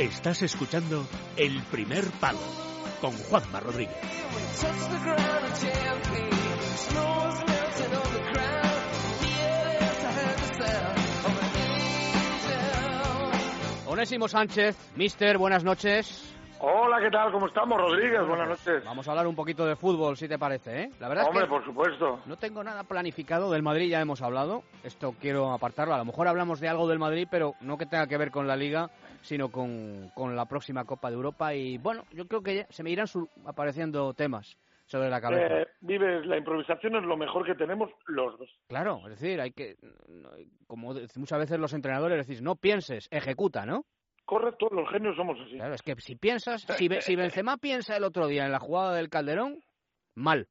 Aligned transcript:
Estás 0.00 0.40
escuchando 0.40 1.06
El 1.36 1.62
Primer 1.64 2.06
Palo 2.12 2.38
con 3.02 3.12
Juanma 3.12 3.60
Rodríguez. 3.60 3.94
Onésimo 13.86 14.26
Sánchez, 14.26 14.74
mister, 14.96 15.36
buenas 15.36 15.64
noches. 15.64 16.34
Hola, 16.62 17.00
¿qué 17.00 17.10
tal? 17.10 17.32
¿Cómo 17.32 17.46
estamos, 17.46 17.80
Rodríguez? 17.80 18.20
Buenas 18.26 18.50
noches. 18.50 18.84
Vamos 18.84 19.08
a 19.08 19.12
hablar 19.12 19.26
un 19.26 19.34
poquito 19.34 19.64
de 19.64 19.76
fútbol, 19.76 20.18
si 20.18 20.28
te 20.28 20.38
parece, 20.38 20.82
¿eh? 20.82 20.90
La 21.00 21.08
verdad 21.08 21.28
Hombre, 21.28 21.44
es 21.44 21.48
que 21.48 21.54
por 21.54 21.64
supuesto. 21.64 22.20
No 22.26 22.36
tengo 22.36 22.62
nada 22.62 22.84
planificado. 22.84 23.50
Del 23.50 23.62
Madrid 23.62 23.88
ya 23.88 23.98
hemos 23.98 24.20
hablado. 24.20 24.62
Esto 24.84 25.14
quiero 25.18 25.52
apartarlo. 25.52 25.94
A 25.94 25.98
lo 25.98 26.04
mejor 26.04 26.28
hablamos 26.28 26.60
de 26.60 26.68
algo 26.68 26.86
del 26.86 26.98
Madrid, 26.98 27.26
pero 27.30 27.54
no 27.62 27.78
que 27.78 27.86
tenga 27.86 28.06
que 28.06 28.18
ver 28.18 28.30
con 28.30 28.46
la 28.46 28.56
Liga, 28.56 28.90
sino 29.22 29.50
con, 29.50 30.10
con 30.14 30.36
la 30.36 30.44
próxima 30.44 30.84
Copa 30.84 31.08
de 31.08 31.16
Europa. 31.16 31.54
Y 31.54 31.78
bueno, 31.78 32.04
yo 32.12 32.28
creo 32.28 32.42
que 32.42 32.66
se 32.68 32.82
me 32.82 32.90
irán 32.90 33.06
apareciendo 33.46 34.12
temas 34.12 34.58
sobre 34.84 35.08
la 35.08 35.22
cabeza. 35.22 35.62
Eh, 35.62 35.68
vives, 35.80 36.26
la 36.26 36.36
improvisación 36.36 36.94
es 36.96 37.04
lo 37.04 37.16
mejor 37.16 37.46
que 37.46 37.54
tenemos 37.54 37.88
los 38.06 38.38
dos. 38.38 38.50
Claro, 38.68 39.00
es 39.04 39.18
decir, 39.18 39.40
hay 39.40 39.52
que, 39.52 39.76
como 40.66 40.92
muchas 41.14 41.38
veces 41.38 41.58
los 41.58 41.72
entrenadores 41.72 42.26
decís, 42.26 42.42
no 42.42 42.56
pienses, 42.56 43.08
ejecuta, 43.10 43.64
¿no? 43.64 43.86
Correcto, 44.30 44.68
los 44.70 44.88
genios 44.88 45.16
somos 45.16 45.36
así. 45.40 45.56
Claro, 45.56 45.74
es 45.74 45.82
que 45.82 45.96
si 45.96 46.14
piensas, 46.14 46.62
si, 46.62 46.88
si 47.00 47.16
Benzema 47.16 47.56
piensa 47.56 47.96
el 47.96 48.04
otro 48.04 48.28
día 48.28 48.46
en 48.46 48.52
la 48.52 48.60
jugada 48.60 48.94
del 48.94 49.10
Calderón, 49.10 49.58
mal. 50.14 50.46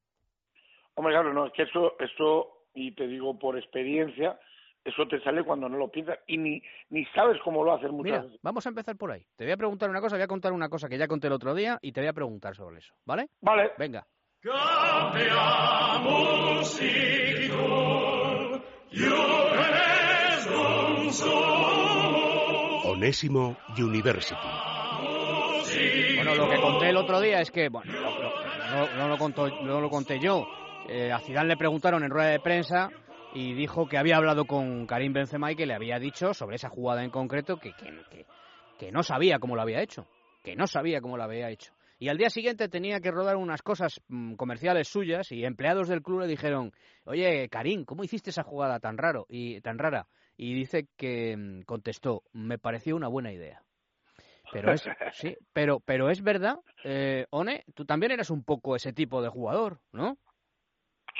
Hombre, 0.96 1.14
claro, 1.14 1.32
no, 1.32 1.46
es 1.46 1.52
que 1.54 1.62
eso, 1.62 1.96
eso, 1.98 2.66
y 2.74 2.92
te 2.92 3.06
digo 3.06 3.38
por 3.38 3.56
experiencia, 3.56 4.38
eso 4.84 5.08
te 5.08 5.18
sale 5.22 5.42
cuando 5.44 5.66
no 5.70 5.78
lo 5.78 5.88
piensas 5.88 6.18
y 6.26 6.36
ni, 6.36 6.62
ni 6.90 7.06
sabes 7.06 7.40
cómo 7.42 7.64
lo 7.64 7.72
haces 7.72 7.90
muchas 7.90 8.26
Mira, 8.26 8.38
Vamos 8.42 8.66
a 8.66 8.68
empezar 8.68 8.98
por 8.98 9.12
ahí. 9.12 9.24
Te 9.34 9.44
voy 9.44 9.52
a 9.52 9.56
preguntar 9.56 9.88
una 9.88 10.02
cosa, 10.02 10.16
voy 10.16 10.24
a 10.24 10.28
contar 10.28 10.52
una 10.52 10.68
cosa 10.68 10.90
que 10.90 10.98
ya 10.98 11.08
conté 11.08 11.28
el 11.28 11.32
otro 11.32 11.54
día 11.54 11.78
y 11.80 11.92
te 11.92 12.02
voy 12.02 12.08
a 12.08 12.12
preguntar 12.12 12.54
sobre 12.54 12.80
eso, 12.80 12.92
¿vale? 13.06 13.28
Vale. 13.40 13.70
Venga. 13.78 14.06
Onésimo 23.00 23.56
University. 23.78 24.36
Bueno, 26.16 26.34
lo 26.34 26.50
que 26.50 26.60
conté 26.60 26.90
el 26.90 26.98
otro 26.98 27.18
día 27.18 27.40
es 27.40 27.50
que, 27.50 27.70
bueno, 27.70 27.90
no, 28.98 29.08
lo, 29.08 29.88
conté 29.88 30.20
yo. 30.20 30.46
Eh, 30.86 31.10
a 31.10 31.18
Zidane 31.18 31.48
le 31.48 31.56
preguntaron 31.56 32.04
en 32.04 32.10
rueda 32.10 32.28
de 32.28 32.40
prensa 32.40 32.90
y 33.32 33.54
dijo 33.54 33.88
que 33.88 33.96
había 33.96 34.18
hablado 34.18 34.44
con 34.44 34.86
Karim 34.86 35.14
Benzema 35.14 35.50
y 35.50 35.56
que 35.56 35.64
le 35.64 35.72
había 35.72 35.98
dicho 35.98 36.34
sobre 36.34 36.56
esa 36.56 36.68
jugada 36.68 37.02
en 37.02 37.08
concreto 37.08 37.56
que, 37.56 37.72
que, 37.72 38.26
que 38.78 38.92
no 38.92 39.02
sabía 39.02 39.38
cómo 39.38 39.56
lo 39.56 39.62
había 39.62 39.80
hecho. 39.80 40.06
Que 40.44 40.54
no 40.54 40.66
sabía 40.66 41.00
cómo 41.00 41.16
lo 41.16 41.22
había 41.22 41.48
hecho. 41.48 41.72
Y 42.00 42.08
al 42.08 42.18
día 42.18 42.30
siguiente 42.30 42.68
tenía 42.68 42.98
que 42.98 43.12
rodar 43.12 43.36
unas 43.36 43.62
cosas 43.62 44.00
mm, 44.08 44.34
comerciales 44.34 44.88
suyas 44.88 45.30
y 45.30 45.44
empleados 45.44 45.86
del 45.86 46.02
club 46.02 46.20
le 46.20 46.26
dijeron, 46.26 46.72
oye, 47.04 47.48
Karim, 47.48 47.84
¿cómo 47.84 48.02
hiciste 48.02 48.30
esa 48.30 48.42
jugada 48.42 48.80
tan 48.80 48.98
raro 48.98 49.26
y 49.28 49.60
tan 49.60 49.78
rara? 49.78 50.08
y 50.42 50.54
dice 50.54 50.86
que 50.96 51.36
mm, 51.36 51.62
contestó, 51.66 52.22
me 52.32 52.56
pareció 52.56 52.96
una 52.96 53.08
buena 53.08 53.30
idea. 53.30 53.60
Pero 54.50 54.72
es, 54.72 54.82
sí, 55.12 55.36
pero, 55.52 55.80
pero 55.80 56.08
es 56.08 56.22
verdad, 56.22 56.56
eh, 56.82 57.26
One, 57.28 57.64
tú 57.74 57.84
también 57.84 58.12
eras 58.12 58.30
un 58.30 58.42
poco 58.42 58.74
ese 58.74 58.94
tipo 58.94 59.20
de 59.20 59.28
jugador, 59.28 59.80
¿no? 59.92 60.16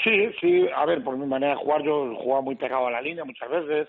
Sí, 0.02 0.30
sí, 0.40 0.66
a 0.74 0.86
ver, 0.86 1.04
por 1.04 1.18
mi 1.18 1.26
manera 1.26 1.52
de 1.52 1.60
jugar, 1.60 1.82
yo 1.82 2.14
jugaba 2.16 2.40
muy 2.40 2.54
pegado 2.56 2.86
a 2.86 2.90
la 2.90 3.02
línea 3.02 3.26
muchas 3.26 3.50
veces, 3.50 3.88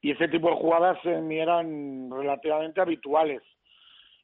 y 0.00 0.10
ese 0.10 0.26
tipo 0.26 0.50
de 0.50 0.56
jugadas 0.56 0.98
en 1.04 1.28
mí 1.28 1.38
eran 1.38 2.10
relativamente 2.10 2.80
habituales. 2.80 3.42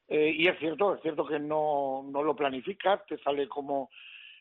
Eh, 0.08 0.34
y 0.36 0.48
es 0.48 0.58
cierto, 0.58 0.94
es 0.94 1.02
cierto 1.02 1.26
que 1.26 1.38
no, 1.38 2.04
no 2.10 2.22
lo 2.22 2.36
planificas, 2.36 3.04
te 3.06 3.18
sale 3.18 3.48
como 3.48 3.90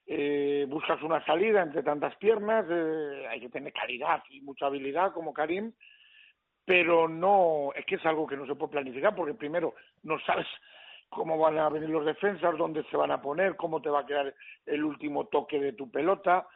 eh, 0.05 0.65
buscas 0.67 1.01
una 1.03 1.23
salida 1.25 1.61
entre 1.61 1.83
tantas 1.83 2.15
piernas, 2.17 2.65
eh, 2.69 3.27
hay 3.29 3.39
que 3.39 3.49
tener 3.49 3.71
calidad 3.71 4.23
y 4.29 4.41
mucha 4.41 4.65
habilidad 4.65 5.13
como 5.13 5.33
Karim, 5.33 5.71
pero 6.65 7.07
no, 7.07 7.71
es 7.75 7.85
que 7.85 7.95
es 7.95 8.05
algo 8.05 8.27
que 8.27 8.35
no 8.35 8.45
se 8.45 8.55
puede 8.55 8.71
planificar 8.71 9.15
porque 9.15 9.33
primero 9.33 9.75
no 10.03 10.19
sabes 10.21 10.47
cómo 11.09 11.37
van 11.37 11.57
a 11.57 11.69
venir 11.69 11.89
los 11.89 12.05
defensas, 12.05 12.57
dónde 12.57 12.83
se 12.89 12.97
van 12.97 13.11
a 13.11 13.21
poner, 13.21 13.55
cómo 13.55 13.81
te 13.81 13.89
va 13.89 14.01
a 14.01 14.05
quedar 14.05 14.33
el 14.65 14.83
último 14.83 15.27
toque 15.27 15.59
de 15.59 15.73
tu 15.73 15.91
pelota. 15.91 16.47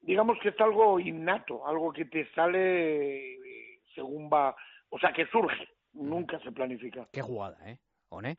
Digamos 0.00 0.38
que 0.40 0.48
es 0.48 0.60
algo 0.60 0.98
innato, 0.98 1.66
algo 1.66 1.92
que 1.92 2.06
te 2.06 2.28
sale 2.32 3.34
eh, 3.34 3.80
según 3.94 4.28
va, 4.30 4.56
o 4.88 4.98
sea, 4.98 5.12
que 5.12 5.26
surge, 5.26 5.68
nunca 5.92 6.38
se 6.40 6.52
planifica. 6.52 7.06
Qué 7.12 7.22
jugada, 7.22 7.56
¿eh? 7.70 7.78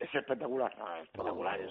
Es 0.00 0.14
espectacular, 0.14 0.72
espectacular, 1.02 1.60
es 1.60 1.70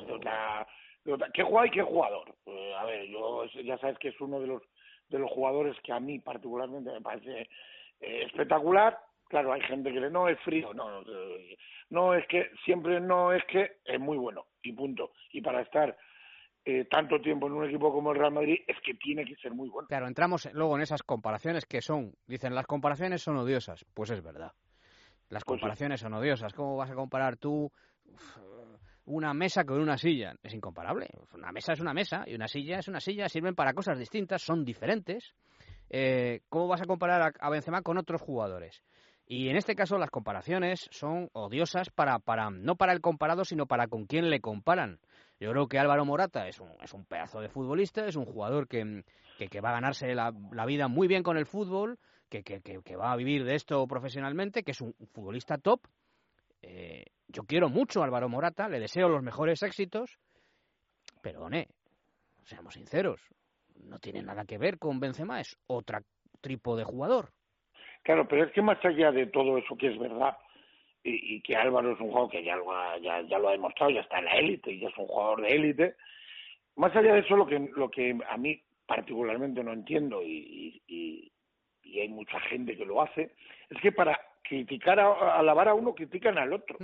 ¿Qué 1.33 1.43
juega 1.43 1.67
y 1.67 1.71
qué 1.71 1.81
jugador? 1.81 2.35
Eh, 2.45 2.73
a 2.77 2.85
ver, 2.85 3.07
yo 3.07 3.45
ya 3.63 3.77
sabes 3.77 3.97
que 3.99 4.09
es 4.09 4.21
uno 4.21 4.39
de 4.39 4.47
los 4.47 4.61
de 5.09 5.19
los 5.19 5.29
jugadores 5.31 5.75
que 5.83 5.91
a 5.93 5.99
mí 5.99 6.19
particularmente 6.19 6.91
me 6.91 7.01
parece 7.01 7.49
eh, 7.99 8.23
espectacular. 8.25 8.97
Claro, 9.27 9.53
hay 9.53 9.61
gente 9.61 9.91
que 9.91 9.99
le 9.99 10.09
no 10.09 10.27
es 10.27 10.39
frío, 10.41 10.73
no, 10.73 11.03
no, 11.89 12.13
es 12.13 12.25
que 12.27 12.51
siempre 12.65 12.99
no 12.99 13.31
es 13.33 13.43
que 13.45 13.77
es 13.85 13.99
muy 13.99 14.17
bueno 14.17 14.45
y 14.61 14.73
punto. 14.73 15.11
Y 15.31 15.41
para 15.41 15.61
estar 15.61 15.97
eh, 16.65 16.85
tanto 16.85 17.19
tiempo 17.19 17.47
en 17.47 17.53
un 17.53 17.65
equipo 17.65 17.91
como 17.91 18.11
el 18.11 18.19
Real 18.19 18.31
Madrid 18.31 18.59
es 18.67 18.77
que 18.85 18.93
tiene 18.93 19.25
que 19.25 19.35
ser 19.35 19.53
muy 19.53 19.69
bueno. 19.69 19.87
Claro, 19.87 20.07
entramos 20.07 20.47
luego 20.53 20.75
en 20.75 20.83
esas 20.83 21.03
comparaciones 21.03 21.65
que 21.65 21.81
son, 21.81 22.13
dicen 22.27 22.53
las 22.53 22.67
comparaciones 22.67 23.21
son 23.21 23.37
odiosas, 23.37 23.85
pues 23.93 24.11
es 24.11 24.21
verdad. 24.21 24.51
Las 25.29 25.43
pues 25.43 25.59
comparaciones 25.59 25.99
son 25.99 26.13
odiosas. 26.13 26.53
¿Cómo 26.53 26.77
vas 26.77 26.91
a 26.91 26.95
comparar 26.95 27.37
tú? 27.37 27.71
Una 29.05 29.33
mesa 29.33 29.65
con 29.65 29.79
una 29.79 29.97
silla. 29.97 30.35
Es 30.43 30.53
incomparable. 30.53 31.09
Una 31.33 31.51
mesa 31.51 31.73
es 31.73 31.79
una 31.79 31.93
mesa 31.93 32.23
y 32.25 32.35
una 32.35 32.47
silla 32.47 32.79
es 32.79 32.87
una 32.87 32.99
silla. 32.99 33.27
Sirven 33.29 33.55
para 33.55 33.73
cosas 33.73 33.97
distintas, 33.97 34.41
son 34.41 34.63
diferentes. 34.63 35.33
Eh, 35.89 36.41
¿Cómo 36.49 36.67
vas 36.67 36.81
a 36.81 36.85
comparar 36.85 37.33
a, 37.39 37.49
Benzema 37.49 37.81
con 37.81 37.97
otros 37.97 38.21
jugadores? 38.21 38.83
Y 39.25 39.49
en 39.49 39.55
este 39.55 39.75
caso 39.75 39.97
las 39.97 40.09
comparaciones 40.09 40.87
son 40.91 41.29
odiosas 41.33 41.89
para, 41.89 42.19
para 42.19 42.49
no 42.49 42.75
para 42.75 42.93
el 42.93 43.01
comparado, 43.01 43.45
sino 43.45 43.67
para 43.67 43.87
con 43.87 44.05
quién 44.05 44.29
le 44.29 44.41
comparan. 44.41 44.99
Yo 45.39 45.51
creo 45.51 45.67
que 45.67 45.79
Álvaro 45.79 46.05
Morata 46.05 46.47
es 46.47 46.59
un, 46.59 46.69
es 46.81 46.93
un 46.93 47.05
pedazo 47.05 47.41
de 47.41 47.49
futbolista, 47.49 48.05
es 48.05 48.15
un 48.15 48.25
jugador 48.25 48.67
que, 48.67 49.03
que, 49.37 49.61
va 49.61 49.69
a 49.69 49.73
ganarse 49.73 50.13
la, 50.13 50.33
la, 50.51 50.65
vida 50.65 50.87
muy 50.87 51.07
bien 51.07 51.23
con 51.23 51.37
el 51.37 51.45
fútbol, 51.45 51.99
que, 52.29 52.43
que, 52.43 52.95
va 52.95 53.11
a 53.11 53.15
vivir 53.15 53.43
de 53.43 53.55
esto 53.55 53.85
profesionalmente, 53.87 54.63
que 54.63 54.71
es 54.71 54.81
un 54.81 54.93
futbolista 55.13 55.57
top. 55.57 55.81
Eh, 56.63 57.05
yo 57.27 57.43
quiero 57.43 57.69
mucho 57.69 58.01
a 58.01 58.05
Álvaro 58.05 58.29
Morata, 58.29 58.69
le 58.69 58.79
deseo 58.79 59.09
los 59.09 59.21
mejores 59.21 59.61
éxitos, 59.63 60.17
pero, 61.21 61.47
seamos 62.43 62.73
sinceros, 62.73 63.21
no 63.75 63.99
tiene 63.99 64.21
nada 64.21 64.45
que 64.45 64.57
ver 64.57 64.79
con 64.79 64.99
Benzema, 64.99 65.41
es 65.41 65.57
otro 65.67 65.99
tipo 66.41 66.75
de 66.77 66.85
jugador. 66.85 67.29
Claro, 68.03 68.27
pero 68.27 68.45
es 68.45 68.51
que 68.53 68.61
más 68.61 68.83
allá 68.83 69.11
de 69.11 69.27
todo 69.27 69.57
eso 69.57 69.75
que 69.75 69.87
es 69.87 69.99
verdad, 69.99 70.37
y, 71.03 71.41
que 71.41 71.55
Álvaro 71.55 71.91
es 71.91 71.99
un 71.99 72.07
jugador 72.07 72.31
que 72.31 72.43
ya 72.43 72.55
lo, 72.55 72.71
ha, 72.73 72.97
ya, 72.99 73.21
lo 73.21 73.49
ha 73.49 73.51
demostrado, 73.51 73.91
ya 73.91 74.01
está 74.01 74.19
en 74.19 74.25
la 74.25 74.37
élite 74.37 74.71
y 74.71 74.79
ya 74.79 74.87
es 74.87 74.97
un 74.97 75.07
jugador 75.07 75.41
de 75.41 75.49
élite, 75.49 75.95
más 76.77 76.95
allá 76.95 77.13
de 77.13 77.19
eso 77.19 77.35
lo 77.35 77.45
que, 77.45 77.59
lo 77.75 77.89
que 77.89 78.17
a 78.29 78.37
mí 78.37 78.61
particularmente 78.85 79.63
no 79.63 79.73
entiendo 79.73 80.21
y, 80.23 80.81
y, 80.87 81.31
y 81.83 81.99
hay 81.99 82.09
mucha 82.09 82.39
gente 82.41 82.75
que 82.75 82.85
lo 82.85 83.01
hace, 83.01 83.33
es 83.69 83.81
que 83.81 83.91
para 83.91 84.19
criticar, 84.43 84.99
a, 84.99 85.37
alabar 85.37 85.67
a 85.67 85.73
uno, 85.73 85.93
critican 85.93 86.37
al 86.37 86.53
otro. 86.53 86.77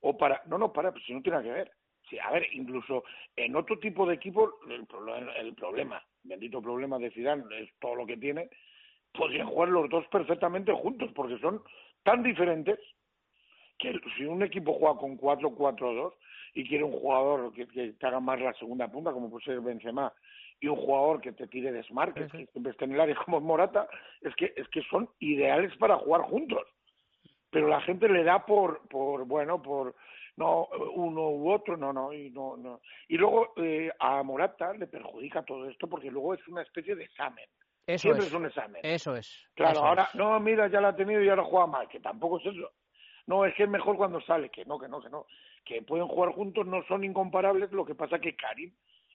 O 0.00 0.16
para, 0.16 0.42
no, 0.46 0.58
no, 0.58 0.72
para, 0.72 0.92
pues 0.92 1.04
si 1.04 1.12
no 1.12 1.22
tiene 1.22 1.42
que 1.42 1.50
ver. 1.50 1.72
Sí, 2.08 2.18
a 2.18 2.30
ver, 2.30 2.46
incluso 2.52 3.04
en 3.36 3.54
otro 3.56 3.78
tipo 3.78 4.06
de 4.06 4.14
equipo, 4.14 4.60
el, 4.68 4.86
el 5.36 5.54
problema, 5.54 6.02
bendito 6.22 6.62
problema 6.62 6.98
de 6.98 7.10
Zidane, 7.10 7.44
es 7.60 7.68
todo 7.80 7.96
lo 7.96 8.06
que 8.06 8.16
tiene, 8.16 8.48
podrían 9.12 9.48
jugar 9.48 9.68
los 9.68 9.90
dos 9.90 10.06
perfectamente 10.08 10.72
juntos, 10.72 11.10
porque 11.14 11.38
son 11.38 11.62
tan 12.02 12.22
diferentes 12.22 12.78
que 13.78 13.98
si 14.16 14.24
un 14.24 14.42
equipo 14.42 14.74
juega 14.74 14.98
con 14.98 15.18
4-4-2 15.18 16.12
y 16.54 16.66
quiere 16.66 16.84
un 16.84 16.92
jugador 16.92 17.52
que, 17.52 17.66
que 17.68 17.94
haga 18.00 18.20
más 18.20 18.40
la 18.40 18.54
segunda 18.54 18.88
punta, 18.88 19.12
como 19.12 19.30
puede 19.30 19.44
ser 19.44 19.60
Benzema, 19.60 20.12
y 20.60 20.68
un 20.68 20.76
jugador 20.76 21.20
que 21.20 21.32
te 21.32 21.46
tire 21.46 21.72
desmarques, 21.72 22.30
que 22.32 22.46
siempre 22.46 22.72
esté 22.72 22.84
en 22.84 22.94
el 22.94 23.00
área 23.00 23.14
como 23.24 23.40
Morata, 23.40 23.88
es 24.20 24.34
que, 24.36 24.52
es 24.56 24.68
que 24.68 24.82
son 24.90 25.08
ideales 25.20 25.76
para 25.76 25.96
jugar 25.96 26.22
juntos 26.22 26.66
pero 27.50 27.68
la 27.68 27.80
gente 27.80 28.08
le 28.08 28.24
da 28.24 28.44
por, 28.44 28.86
por 28.88 29.24
bueno, 29.24 29.62
por 29.62 29.94
no 30.36 30.68
uno 30.94 31.30
u 31.30 31.50
otro, 31.50 31.76
no, 31.76 31.92
no, 31.92 32.12
y 32.12 32.30
no, 32.30 32.56
no. 32.56 32.80
Y 33.08 33.16
luego 33.16 33.54
eh, 33.56 33.90
a 33.98 34.22
Morata 34.22 34.72
le 34.74 34.86
perjudica 34.86 35.42
todo 35.42 35.68
esto 35.68 35.88
porque 35.88 36.10
luego 36.10 36.34
es 36.34 36.46
una 36.48 36.62
especie 36.62 36.94
de 36.94 37.04
examen. 37.04 37.46
Eso 37.86 38.02
Siempre 38.02 38.26
es. 38.26 38.32
un 38.32 38.46
examen. 38.46 38.80
Eso 38.84 39.16
es. 39.16 39.48
Claro, 39.54 39.80
ahora, 39.80 40.10
no, 40.14 40.38
mira, 40.40 40.68
ya 40.68 40.80
la 40.80 40.88
ha 40.88 40.96
tenido 40.96 41.22
y 41.22 41.28
ahora 41.28 41.44
juega 41.44 41.66
mal, 41.66 41.88
que 41.88 42.00
tampoco 42.00 42.38
es 42.38 42.46
eso. 42.46 42.70
No, 43.26 43.44
es 43.44 43.54
que 43.54 43.64
es 43.64 43.68
mejor 43.68 43.96
cuando 43.96 44.20
sale, 44.20 44.50
que 44.50 44.64
no, 44.64 44.78
que 44.78 44.88
no, 44.88 45.00
que 45.00 45.08
no. 45.08 45.26
Que 45.64 45.82
pueden 45.82 46.06
jugar 46.06 46.32
juntos, 46.32 46.66
no 46.66 46.82
son 46.84 47.02
incomparables, 47.02 47.72
lo 47.72 47.84
que 47.84 47.94
pasa 47.94 48.18
que 48.18 48.36
Karim 48.36 48.72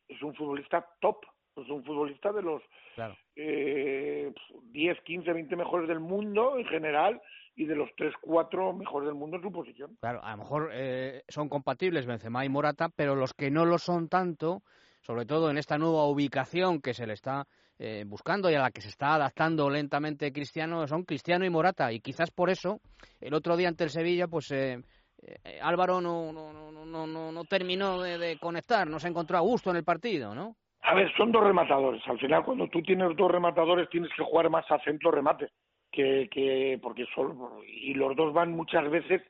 es 0.08 0.22
un 0.22 0.36
futbolista 0.36 0.86
top, 1.00 1.24
es 1.62 1.70
un 1.70 1.84
futbolista 1.84 2.32
de 2.32 2.42
los 2.42 2.62
claro. 2.96 3.16
eh, 3.36 4.34
10, 4.72 5.02
15, 5.02 5.34
20 5.34 5.56
mejores 5.56 5.88
del 5.88 6.00
mundo 6.00 6.58
en 6.58 6.66
general 6.66 7.22
y 7.56 7.66
de 7.66 7.76
los 7.76 7.90
tres, 7.96 8.14
cuatro 8.22 8.74
mejores 8.74 9.08
del 9.08 9.16
mundo 9.16 9.38
en 9.38 9.44
su 9.44 9.52
posición. 9.52 9.96
Claro, 10.00 10.24
a 10.24 10.32
lo 10.32 10.38
mejor 10.38 10.72
eh, 10.74 11.24
son 11.28 11.50
compatibles 11.50 12.06
Benzema 12.06 12.46
y 12.46 12.50
Morata, 12.50 12.90
pero 12.96 13.16
los 13.16 13.34
que 13.34 13.52
no 13.52 13.66
lo 13.66 13.78
son 13.78 14.10
tanto, 14.10 14.64
sobre 15.02 15.26
todo 15.26 15.52
en 15.52 15.58
esta 15.58 15.78
nueva 15.78 16.08
ubicación 16.08 16.82
que 16.82 16.94
se 16.94 17.06
le 17.06 17.14
está 17.14 17.46
eh, 17.78 18.04
buscando 18.08 18.50
y 18.50 18.56
a 18.56 18.62
la 18.62 18.72
que 18.72 18.82
se 18.82 18.90
está 18.90 19.16
adaptando 19.16 19.70
lentamente 19.70 20.32
Cristiano, 20.32 20.88
son 20.88 21.04
Cristiano 21.04 21.46
y 21.46 21.50
Morata. 21.50 21.92
Y 21.92 22.00
quizás 22.00 22.32
por 22.32 22.50
eso, 22.50 22.82
el 23.20 23.34
otro 23.34 23.56
día 23.56 23.68
ante 23.68 23.84
el 23.84 23.90
Sevilla, 23.92 24.28
pues 24.28 24.50
eh, 24.52 24.82
eh, 25.22 25.60
Álvaro 25.62 26.02
no, 26.02 26.32
no, 26.32 26.52
no, 26.54 26.86
no, 26.86 27.32
no 27.32 27.44
terminó 27.46 28.02
de, 28.02 28.18
de 28.18 28.40
conectar, 28.40 28.88
no 28.88 29.00
se 29.00 29.08
encontró 29.08 29.38
a 29.38 29.42
gusto 29.42 29.70
en 29.70 29.78
el 29.78 29.84
partido, 29.84 30.34
¿no? 30.34 30.56
A 30.94 30.96
ver, 30.96 31.12
son 31.18 31.32
dos 31.32 31.44
rematadores. 31.44 32.08
Al 32.08 32.20
final, 32.20 32.46
cuando 32.46 32.68
tú 32.68 32.84
tienes 32.84 33.16
dos 33.16 33.32
rematadores, 33.32 33.90
tienes 33.90 34.12
que 34.16 34.22
jugar 34.22 34.48
más 34.52 34.70
a 34.70 34.78
centro 34.82 35.10
remate. 35.10 35.50
Que, 35.92 36.30
que 36.30 36.80
porque 36.84 37.08
son, 37.16 37.36
y 37.66 37.96
los 37.96 38.16
dos 38.16 38.32
van 38.32 38.52
muchas 38.52 38.88
veces 38.92 39.24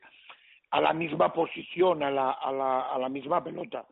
a 0.72 0.82
la 0.82 0.92
misma 0.92 1.32
posición, 1.32 2.02
a 2.02 2.10
la, 2.10 2.32
a 2.32 2.52
la, 2.52 2.80
a 2.82 2.98
la 2.98 3.08
misma 3.08 3.42
pelota. 3.42 3.86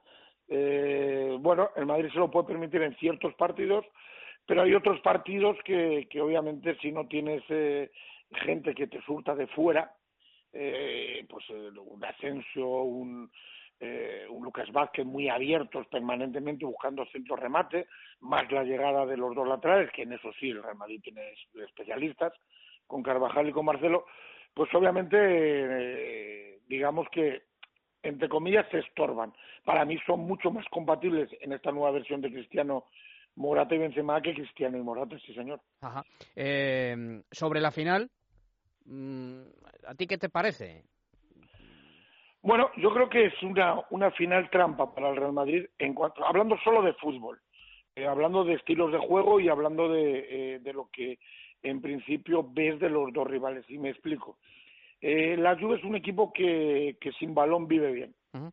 Eh, 0.49 1.35
bueno, 1.41 1.71
el 1.75 1.87
Madrid 1.87 2.11
se 2.13 2.19
lo 2.19 2.31
puede 2.31 2.49
permitir 2.49 2.83
en 2.83 2.95
ciertos 2.97 3.33
partidos, 3.37 3.87
pero 4.45 4.61
hay 4.63 4.75
otros 4.75 5.01
partidos 5.01 5.57
que, 5.65 6.07
que 6.11 6.21
obviamente 6.21 6.77
si 6.83 6.93
no 6.93 7.07
tienes 7.07 7.43
eh, 7.49 7.91
gente 8.33 8.75
que 8.75 8.87
te 8.87 9.01
surta 9.01 9.35
de 9.35 9.47
fuera, 9.47 9.95
eh, 10.53 11.25
pues 11.27 11.47
eh, 11.49 11.71
un 11.79 12.05
Asensio, 12.05 12.67
un, 12.69 13.31
eh, 13.85 14.27
un 14.31 14.45
Lucas 14.45 14.71
Vázquez 14.71 15.05
muy 15.05 15.29
abiertos 15.29 15.89
permanentemente 15.89 16.65
buscando 16.65 17.05
centro 17.07 17.35
remate, 17.35 17.89
más 18.21 18.51
la 18.53 18.63
llegada 18.63 19.05
de 19.07 19.17
los 19.17 19.35
dos 19.35 19.49
laterales, 19.49 19.91
que 19.91 20.03
en 20.03 20.13
eso 20.13 20.31
sí 20.39 20.51
el 20.51 20.63
Real 20.63 20.77
Madrid 20.77 21.01
tiene 21.03 21.35
especialistas, 21.67 22.33
con 22.87 23.03
Carvajal 23.03 23.49
y 23.49 23.53
con 23.53 23.65
Marcelo, 23.65 24.07
pues 24.55 24.73
obviamente 24.73 25.17
eh, 25.19 26.61
digamos 26.69 27.09
que 27.11 27.43
entre 28.05 28.29
comillas 28.29 28.69
se 28.71 28.79
estorban. 28.79 29.33
Para 29.65 29.85
mí 29.85 29.99
son 30.07 30.21
mucho 30.21 30.53
más 30.53 30.65
compatibles 30.69 31.29
en 31.41 31.53
esta 31.53 31.73
nueva 31.73 31.91
versión 31.91 32.21
de 32.21 32.31
Cristiano 32.31 32.85
Morata 33.35 33.75
y 33.75 33.79
Benzema 33.79 34.23
que 34.23 34.35
Cristiano 34.35 34.79
y 34.79 34.83
Morata, 34.83 35.19
sí 35.27 35.35
señor. 35.35 35.61
Ajá. 35.81 36.05
Eh, 36.37 37.21
sobre 37.33 37.61
la 37.61 37.73
final, 37.73 38.09
mm, 38.85 39.43
¿a 39.89 39.95
ti 39.97 40.07
qué 40.07 40.19
te 40.19 40.29
parece? 40.29 40.85
Bueno, 42.43 42.71
yo 42.77 42.93
creo 42.93 43.09
que 43.09 43.27
es 43.27 43.43
una, 43.43 43.81
una 43.91 44.11
final 44.11 44.51
trampa 44.51 44.93
para 44.93 45.11
el 45.11 45.17
Real 45.17 45.33
Madrid, 45.33 45.65
en 45.79 45.95
cuanto, 45.95 46.27
hablando 46.27 46.59
solo 46.65 46.83
de 46.83 46.93
fútbol, 46.95 47.41
eh, 47.95 48.07
hablando 48.07 48.45
de 48.45 48.55
estilos 48.55 48.91
de 48.91 48.99
juego 48.99 49.39
y 49.39 49.49
hablando 49.49 49.89
de, 49.89 50.27
eh, 50.29 50.59
de 50.59 50.73
lo 50.73 50.89
que 50.93 51.19
en 51.63 51.81
principio 51.81 52.45
ves 52.53 52.81
de 52.81 52.91
los 52.91 53.13
dos 53.13 53.29
rivales. 53.29 53.65
Y 53.69 53.79
me 53.79 53.91
explico. 53.91 54.39
Eh, 55.01 55.37
la 55.37 55.57
Juve 55.57 55.77
es 55.77 55.85
un 55.85 55.95
equipo 55.95 56.33
que, 56.33 56.97
que 57.01 57.13
sin 57.13 57.33
balón 57.33 57.69
vive 57.69 57.93
bien. 57.93 58.15
Uh 58.35 58.39
-huh. 58.39 58.53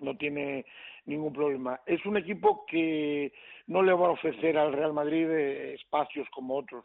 No 0.00 0.16
tiene 0.16 0.64
ningún 1.06 1.32
problema. 1.32 1.80
Es 1.86 2.04
un 2.06 2.16
equipo 2.16 2.64
que 2.66 3.32
no 3.66 3.82
le 3.82 3.92
va 3.92 4.06
a 4.08 4.10
ofrecer 4.10 4.56
al 4.56 4.72
Real 4.72 4.92
Madrid 4.92 5.28
eh, 5.28 5.74
espacios 5.74 6.28
como 6.30 6.56
otros. 6.56 6.84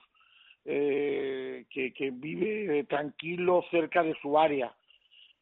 Eh, 0.65 1.65
que, 1.69 1.93
que 1.93 2.11
vive 2.11 2.83
tranquilo 2.83 3.63
cerca 3.71 4.03
de 4.03 4.13
su 4.21 4.37
área 4.37 4.75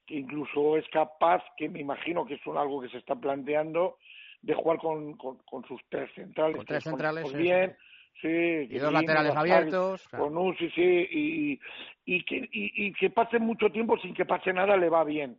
que 0.08 0.16
incluso 0.16 0.78
es 0.78 0.88
capaz, 0.88 1.44
que 1.58 1.68
me 1.70 1.82
imagino 1.82 2.26
que 2.26 2.36
es 2.36 2.42
algo 2.48 2.82
que 2.82 2.90
se 2.90 2.98
está 2.98 3.16
planteando, 3.16 3.98
de 4.42 4.54
jugar 4.54 4.80
con, 4.80 5.14
con, 5.18 5.38
con 5.40 5.66
sus 5.66 5.82
tres 5.90 6.10
centrales. 6.16 6.56
Con 6.56 6.66
tres 6.66 6.84
centrales. 6.84 7.24
Con, 7.24 7.38
bien, 7.38 7.76
sí. 8.22 8.28
Y 8.28 8.80
dos 8.80 8.94
laterales 8.94 9.36
abiertos. 9.36 10.08
Con 10.08 10.38
un, 10.38 10.58
sí, 10.58 10.70
sí. 10.74 11.08
Y, 11.12 11.60
y, 12.06 12.24
que, 12.24 12.38
y, 12.38 12.88
y, 12.88 12.94
que 12.94 13.10
pase 13.10 13.38
mucho 13.38 13.70
tiempo 13.70 13.98
sin 14.00 14.14
que 14.14 14.26
pase 14.26 14.54
nada 14.54 14.78
le 14.78 14.90
va 14.90 15.04
bien. 15.04 15.38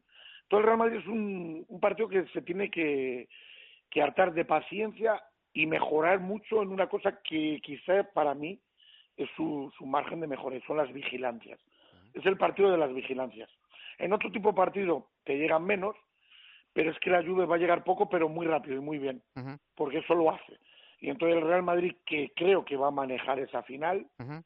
Todo 0.48 0.60
el 0.60 0.66
Real 0.66 0.78
Madrid 0.78 0.98
es 0.98 1.06
un, 1.06 1.64
un 1.66 1.80
partido 1.80 2.08
que 2.08 2.26
se 2.26 2.42
tiene 2.42 2.70
que, 2.70 3.28
que 3.90 4.02
hartar 4.02 4.34
de 4.34 4.44
paciencia 4.44 5.22
y 5.54 5.66
mejorar 5.66 6.20
mucho 6.20 6.62
en 6.62 6.68
una 6.68 6.88
cosa 6.88 7.20
que 7.22 7.60
quizá 7.62 8.04
para 8.12 8.34
mí 8.34 8.60
es 9.16 9.28
su, 9.34 9.72
su 9.76 9.86
margen 9.86 10.20
de 10.20 10.26
mejora, 10.26 10.58
son 10.66 10.76
las 10.76 10.92
vigilancias. 10.92 11.58
Es 12.12 12.24
el 12.26 12.36
partido 12.36 12.70
de 12.70 12.78
las 12.78 12.92
vigilancias 12.92 13.48
en 13.98 14.12
otro 14.12 14.30
tipo 14.30 14.48
de 14.50 14.54
partido 14.54 15.08
te 15.24 15.36
llegan 15.36 15.64
menos, 15.64 15.96
pero 16.72 16.90
es 16.90 16.98
que 17.00 17.10
la 17.10 17.22
Juve 17.22 17.46
va 17.46 17.56
a 17.56 17.58
llegar 17.58 17.84
poco, 17.84 18.08
pero 18.08 18.28
muy 18.28 18.46
rápido 18.46 18.76
y 18.76 18.80
muy 18.80 18.98
bien, 18.98 19.22
uh 19.36 19.40
-huh. 19.40 19.58
porque 19.74 19.98
eso 19.98 20.14
lo 20.14 20.30
hace. 20.30 20.58
Y 21.00 21.10
entonces 21.10 21.38
el 21.38 21.46
Real 21.46 21.62
Madrid, 21.62 21.96
que 22.06 22.32
creo 22.34 22.64
que 22.64 22.76
va 22.76 22.88
a 22.88 22.92
manejar 22.92 23.38
esa 23.38 23.62
final, 23.62 24.06
uh 24.18 24.22
-huh. 24.22 24.44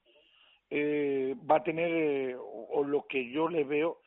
eh, 0.71 1.37
va 1.51 1.57
a 1.57 1.63
tener, 1.63 1.91
eh, 1.91 2.35
o, 2.37 2.69
o, 2.71 2.85
lo 2.85 3.07
que 3.07 3.31
yo 3.31 3.49
le 3.49 3.65
veo, 3.65 3.99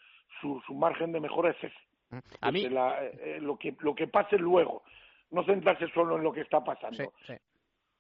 su, 0.42 0.62
su 0.66 0.74
margen 0.74 1.12
de 1.12 1.20
mejora 1.20 1.52
es 1.52 1.58
ese. 1.58 1.76
Uh 2.12 2.16
-huh. 2.16 2.38
A 2.42 2.52
mí... 2.52 2.70
La, 2.70 3.04
eh, 3.06 3.40
lo, 3.42 3.58
que, 3.58 3.76
lo 3.80 3.94
que 3.94 4.08
pase 4.08 4.38
luego, 4.38 4.84
no 5.32 5.44
centrarse 5.44 5.88
solo 5.94 6.18
en 6.18 6.24
lo 6.24 6.32
que 6.32 6.42
está 6.42 6.64
pasando. 6.64 6.98
Sí, 6.98 7.10
sí. 7.28 7.34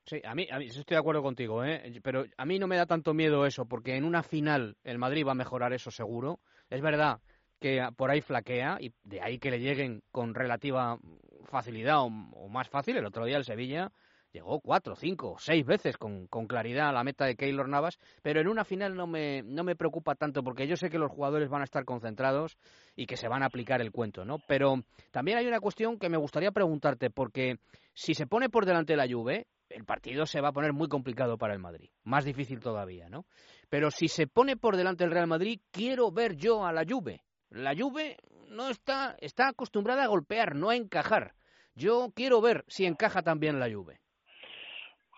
Sí, 0.07 0.21
a 0.23 0.35
mí, 0.35 0.47
a 0.51 0.59
mí 0.59 0.65
estoy 0.65 0.83
de 0.95 0.97
acuerdo 0.99 1.23
contigo, 1.23 1.63
¿eh? 1.63 1.81
pero 2.03 2.25
a 2.37 2.45
mí 2.45 2.59
no 2.59 2.67
me 2.67 2.77
da 2.77 2.85
tanto 2.85 3.15
miedo 3.15 3.43
eso, 3.47 3.65
porque 3.65 3.95
en 3.95 4.05
una 4.05 4.21
final 4.21 4.77
el 4.83 4.99
Madrid 4.99 5.25
va 5.25 5.31
a 5.31 5.35
mejorar 5.35 5.73
eso 5.73 5.89
seguro. 5.89 6.37
Es 6.69 6.79
verdad 6.79 7.19
que 7.65 7.81
por 7.97 8.11
ahí 8.11 8.21
flaquea 8.21 8.77
y 8.79 8.93
de 9.03 9.23
ahí 9.23 9.39
que 9.39 9.49
le 9.49 9.59
lleguen 9.59 10.03
con 10.11 10.35
relativa 10.35 10.99
facilidad 11.45 12.01
o, 12.01 12.09
más 12.47 12.69
fácil. 12.69 12.95
El 12.95 13.07
otro 13.07 13.25
día 13.25 13.37
el 13.37 13.43
Sevilla 13.43 13.91
llegó 14.31 14.59
cuatro, 14.59 14.95
cinco, 14.95 15.37
seis 15.39 15.65
veces 15.65 15.97
con, 15.97 16.27
con, 16.27 16.45
claridad 16.45 16.89
a 16.89 16.91
la 16.91 17.03
meta 17.03 17.25
de 17.25 17.35
Keylor 17.35 17.67
Navas, 17.67 17.97
pero 18.21 18.39
en 18.39 18.49
una 18.49 18.65
final 18.65 18.93
no 18.93 19.07
me, 19.07 19.41
no 19.41 19.63
me 19.63 19.75
preocupa 19.75 20.13
tanto 20.13 20.43
porque 20.43 20.67
yo 20.67 20.75
sé 20.75 20.91
que 20.91 20.99
los 20.99 21.11
jugadores 21.11 21.49
van 21.49 21.61
a 21.61 21.63
estar 21.63 21.85
concentrados 21.85 22.55
y 22.95 23.07
que 23.07 23.17
se 23.17 23.27
van 23.27 23.41
a 23.41 23.47
aplicar 23.47 23.81
el 23.81 23.91
cuento, 23.91 24.25
¿no? 24.25 24.37
Pero 24.47 24.83
también 25.09 25.39
hay 25.39 25.47
una 25.47 25.59
cuestión 25.59 25.97
que 25.97 26.07
me 26.07 26.17
gustaría 26.17 26.51
preguntarte, 26.51 27.09
porque 27.09 27.55
si 27.95 28.13
se 28.13 28.27
pone 28.27 28.47
por 28.47 28.67
delante 28.67 28.95
la 28.95 29.07
Juve, 29.09 29.47
el 29.69 29.85
partido 29.85 30.27
se 30.27 30.39
va 30.39 30.49
a 30.49 30.53
poner 30.53 30.71
muy 30.71 30.87
complicado 30.87 31.39
para 31.39 31.53
el 31.53 31.59
Madrid, 31.59 31.89
más 32.03 32.25
difícil 32.25 32.59
todavía, 32.59 33.09
¿no? 33.09 33.25
Pero 33.69 33.89
si 33.89 34.07
se 34.07 34.27
pone 34.27 34.55
por 34.55 34.77
delante 34.77 35.03
el 35.03 35.09
Real 35.09 35.25
Madrid, 35.25 35.61
quiero 35.71 36.11
ver 36.11 36.35
yo 36.35 36.63
a 36.63 36.71
la 36.71 36.83
Juve. 36.87 37.24
La 37.49 37.73
Juve 37.75 38.17
no 38.49 38.69
está, 38.69 39.15
está 39.19 39.49
acostumbrada 39.49 40.03
a 40.03 40.07
golpear, 40.07 40.55
no 40.55 40.69
a 40.69 40.75
encajar. 40.75 41.33
Yo 41.75 42.09
quiero 42.15 42.41
ver 42.41 42.63
si 42.67 42.85
encaja 42.85 43.21
también 43.21 43.59
la 43.59 43.71
Juve. 43.71 43.99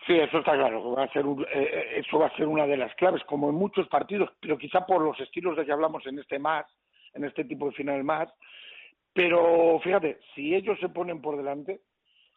Sí, 0.06 0.14
eso 0.14 0.38
está 0.38 0.52
claro. 0.52 0.92
Va 0.92 1.04
a 1.04 1.12
ser 1.12 1.26
un, 1.26 1.44
eh, 1.52 2.00
eso 2.04 2.18
va 2.18 2.28
a 2.28 2.36
ser 2.36 2.46
una 2.46 2.66
de 2.66 2.78
las 2.78 2.94
claves, 2.94 3.22
como 3.24 3.50
en 3.50 3.54
muchos 3.54 3.86
partidos, 3.88 4.30
pero 4.40 4.56
quizá 4.56 4.86
por 4.86 5.02
los 5.02 5.20
estilos 5.20 5.56
de 5.56 5.66
que 5.66 5.72
hablamos 5.72 6.06
en 6.06 6.18
este 6.18 6.38
más, 6.38 6.64
en 7.12 7.24
este 7.24 7.44
tipo 7.44 7.66
de 7.66 7.72
final 7.72 8.02
más. 8.04 8.28
Pero 9.12 9.78
fíjate, 9.80 10.18
si 10.34 10.54
ellos 10.54 10.78
se 10.80 10.88
ponen 10.88 11.20
por 11.20 11.36
delante, 11.36 11.80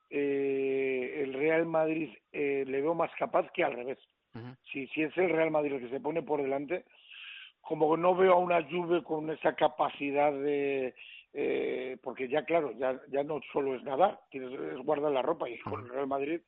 eh, 0.09 1.21
el 1.23 1.33
Real 1.33 1.65
Madrid 1.65 2.13
eh, 2.33 2.65
le 2.67 2.81
veo 2.81 2.93
más 2.93 3.11
capaz 3.17 3.49
que 3.53 3.63
al 3.63 3.73
revés. 3.73 3.99
Uh 4.33 4.39
-huh. 4.39 4.57
si, 4.71 4.87
si 4.87 5.03
es 5.03 5.17
el 5.17 5.29
Real 5.29 5.51
Madrid 5.51 5.73
el 5.73 5.81
que 5.81 5.89
se 5.89 5.99
pone 5.99 6.21
por 6.23 6.41
delante, 6.41 6.85
como 7.61 7.93
que 7.93 8.01
no 8.01 8.15
veo 8.15 8.33
a 8.33 8.37
una 8.37 8.63
Juve 8.63 9.03
con 9.03 9.29
esa 9.29 9.55
capacidad 9.55 10.31
de 10.31 10.93
eh, 11.33 11.97
porque 12.03 12.27
ya 12.27 12.43
claro 12.43 12.71
ya 12.77 12.99
ya 13.09 13.23
no 13.23 13.39
solo 13.53 13.75
es 13.75 13.83
nadar 13.83 14.19
tienes 14.29 14.51
es 14.51 14.77
guardar 14.79 15.11
la 15.11 15.21
ropa 15.21 15.49
y 15.49 15.57
con 15.59 15.81
el 15.85 15.89
Real 15.89 16.07
Madrid 16.07 16.41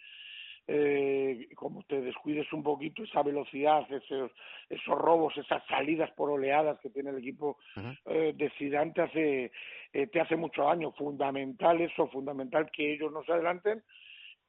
eh, 0.67 1.47
como 1.55 1.83
te 1.83 2.01
descuides 2.01 2.51
un 2.51 2.63
poquito 2.63 3.03
esa 3.03 3.23
velocidad 3.23 3.89
esos 3.91 4.31
esos 4.69 4.97
robos 4.97 5.37
esas 5.37 5.65
salidas 5.67 6.11
por 6.11 6.29
oleadas 6.29 6.79
que 6.81 6.89
tiene 6.89 7.11
el 7.11 7.19
equipo 7.19 7.57
uh 7.77 7.79
-huh. 7.79 7.97
eh, 8.07 8.33
de 8.35 8.49
Zidane 8.57 8.91
te 8.91 9.01
hace 9.01 9.51
eh, 9.93 10.07
te 10.07 10.19
hace 10.19 10.35
mucho 10.35 10.63
daño. 10.63 10.91
Fundamental 10.93 11.79
eso 11.81 12.07
fundamental 12.07 12.69
que 12.71 12.93
ellos 12.93 13.11
no 13.11 13.23
se 13.23 13.31
adelanten 13.31 13.83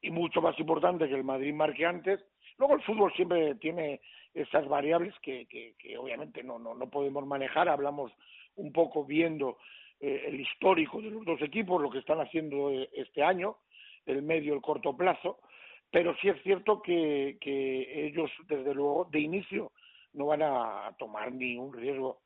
y 0.01 0.11
mucho 0.11 0.41
más 0.41 0.59
importante 0.59 1.07
que 1.07 1.15
el 1.15 1.25
Madrid 1.25 1.53
marque 1.53 1.85
antes. 1.85 2.21
Luego 2.59 2.75
el 2.75 2.83
fútbol 2.83 3.13
siempre 3.15 3.55
tiene 3.57 4.01
esas 4.35 4.69
variables 4.69 5.15
que, 5.23 5.47
que, 5.47 5.97
obviamente 5.97 6.43
no, 6.43 6.59
no, 6.59 6.75
no 6.75 6.91
podemos 6.91 7.27
manejar. 7.27 7.69
Hablamos 7.69 8.13
un 8.57 8.73
poco 8.73 9.05
viendo 9.05 9.59
eh, 10.01 10.25
el 10.27 10.41
histórico 10.41 11.01
de 11.01 11.11
los 11.11 11.25
dos 11.25 11.41
equipos, 11.41 11.81
lo 11.81 11.91
que 11.91 11.99
están 11.99 12.21
haciendo 12.21 12.71
este 12.93 13.23
año, 13.23 13.57
el 14.07 14.23
medio, 14.23 14.55
el 14.55 14.61
corto 14.61 14.97
plazo, 14.97 15.39
pero 15.91 16.15
sí 16.21 16.29
es 16.29 16.43
cierto 16.43 16.83
que, 16.83 17.39
que 17.41 18.07
ellos, 18.07 18.31
desde 18.49 18.75
luego, 18.75 19.09
de 19.11 19.21
inicio, 19.21 19.73
no 20.13 20.27
van 20.27 20.43
a 20.43 20.95
tomar 20.99 21.33
ni 21.33 21.57
un 21.57 21.73
riesgo. 21.73 22.21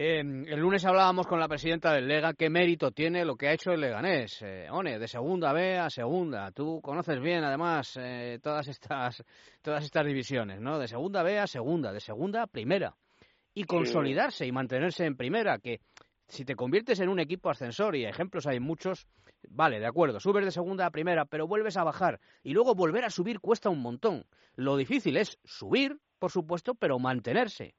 Eh, 0.00 0.20
el 0.20 0.60
lunes 0.60 0.84
hablábamos 0.84 1.26
con 1.26 1.40
la 1.40 1.48
presidenta 1.48 1.92
del 1.92 2.06
Lega 2.06 2.32
qué 2.32 2.48
mérito 2.48 2.92
tiene 2.92 3.24
lo 3.24 3.34
que 3.34 3.48
ha 3.48 3.52
hecho 3.52 3.72
el 3.72 3.80
Leganés. 3.80 4.40
Eh, 4.42 4.68
One, 4.70 4.96
de 4.96 5.08
segunda 5.08 5.52
B 5.52 5.76
a 5.76 5.90
segunda. 5.90 6.52
Tú 6.52 6.80
conoces 6.80 7.20
bien, 7.20 7.42
además, 7.42 7.98
eh, 8.00 8.38
todas 8.40 8.68
estas 8.68 9.24
todas 9.60 9.82
estas 9.82 10.06
divisiones, 10.06 10.60
¿no? 10.60 10.78
De 10.78 10.86
segunda 10.86 11.24
B 11.24 11.40
a 11.40 11.48
segunda, 11.48 11.92
de 11.92 11.98
segunda 11.98 12.44
a 12.44 12.46
primera. 12.46 12.94
Y 13.54 13.64
consolidarse 13.64 14.46
y 14.46 14.52
mantenerse 14.52 15.04
en 15.04 15.16
primera, 15.16 15.58
que 15.58 15.80
si 16.28 16.44
te 16.44 16.54
conviertes 16.54 17.00
en 17.00 17.08
un 17.08 17.18
equipo 17.18 17.50
ascensor, 17.50 17.96
y 17.96 18.04
ejemplos 18.04 18.46
hay 18.46 18.60
muchos, 18.60 19.08
vale, 19.48 19.80
de 19.80 19.86
acuerdo, 19.86 20.20
subes 20.20 20.44
de 20.44 20.52
segunda 20.52 20.86
a 20.86 20.92
primera, 20.92 21.24
pero 21.24 21.48
vuelves 21.48 21.76
a 21.76 21.82
bajar. 21.82 22.20
Y 22.44 22.52
luego 22.52 22.76
volver 22.76 23.04
a 23.04 23.10
subir 23.10 23.40
cuesta 23.40 23.68
un 23.68 23.82
montón. 23.82 24.26
Lo 24.54 24.76
difícil 24.76 25.16
es 25.16 25.40
subir, 25.42 25.98
por 26.20 26.30
supuesto, 26.30 26.76
pero 26.76 27.00
mantenerse. 27.00 27.74